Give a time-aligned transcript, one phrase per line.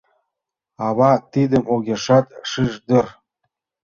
[0.87, 3.05] Ава тидым огешат шиж дыр...